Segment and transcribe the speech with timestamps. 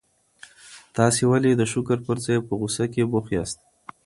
[0.95, 3.59] تاسي ولي د شکر پر ځای په غوسه کي بوخت یاست؟